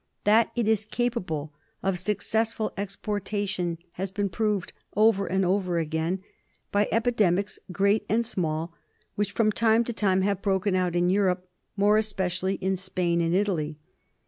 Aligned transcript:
That 0.23 0.51
it 0.55 0.67
is 0.67 0.83
capable 0.85 1.53
of 1.83 1.99
successful 1.99 2.73
exportation 2.75 3.77
has 3.91 4.09
been 4.09 4.29
proved 4.29 4.73
over 4.95 5.27
and 5.27 5.45
over 5.45 5.77
again 5.77 6.23
by 6.71 6.87
epidemics 6.91 7.59
great 7.71 8.03
and 8.09 8.25
small 8.25 8.73
which 9.13 9.31
from 9.31 9.51
time 9.51 9.83
to 9.83 9.93
time 9.93 10.23
have 10.23 10.41
broken 10.41 10.73
out 10.75 10.95
in 10.95 11.11
Europe, 11.11 11.47
more 11.77 11.97
especially 11.97 12.55
in 12.55 12.77
Spain 12.77 13.21
and 13.21 13.35
Italy. 13.35 13.77